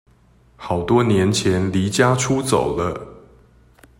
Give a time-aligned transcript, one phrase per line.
[0.55, 3.21] 好多年前離家出走了